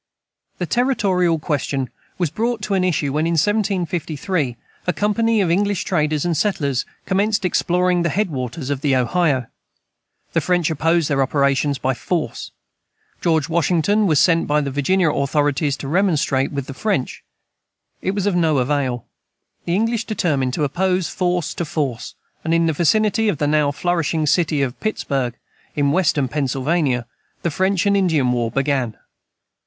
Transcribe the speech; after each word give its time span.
The 0.57 0.65
territorial 0.65 1.37
question 1.37 1.91
was 2.17 2.31
brought 2.31 2.63
to 2.63 2.73
an 2.73 2.83
issue 2.83 3.13
when, 3.13 3.27
in 3.27 3.33
1753, 3.33 4.57
a 4.87 4.93
company 4.93 5.41
of 5.41 5.51
English 5.51 5.83
traders 5.83 6.25
and 6.25 6.35
settlers 6.35 6.87
commenced 7.05 7.45
exploring 7.45 8.01
the 8.01 8.09
head 8.09 8.31
waters 8.31 8.71
of 8.71 8.81
the 8.81 8.95
Ohio. 8.95 9.45
The 10.33 10.41
French 10.41 10.71
opposed 10.71 11.07
their 11.07 11.21
operations 11.21 11.77
by 11.77 11.93
force. 11.93 12.49
George 13.21 13.47
Washington 13.47 14.07
was 14.07 14.19
sent 14.19 14.47
by 14.47 14.59
the 14.59 14.71
Virginia 14.71 15.11
authorities 15.11 15.77
to 15.77 15.87
remonstrate 15.87 16.51
with 16.51 16.65
the 16.65 16.73
French. 16.73 17.23
It 18.01 18.15
was 18.15 18.25
of 18.25 18.35
no 18.35 18.57
avail. 18.57 19.05
The 19.65 19.75
English 19.75 20.05
determined 20.05 20.55
to 20.55 20.63
oppose 20.63 21.09
force 21.09 21.53
to 21.53 21.63
force; 21.63 22.15
and 22.43 22.55
in 22.55 22.65
the 22.65 22.73
vicinity 22.73 23.29
of 23.29 23.37
the 23.37 23.45
now 23.45 23.69
flourishing 23.71 24.25
city 24.25 24.63
of 24.63 24.79
Pittsburg, 24.79 25.35
in 25.75 25.91
western 25.91 26.27
Pennsylvania, 26.27 27.05
the 27.43 27.51
"French 27.51 27.85
and 27.85 27.95
Indian 27.95 28.31
War" 28.31 28.49
began. 28.49 28.97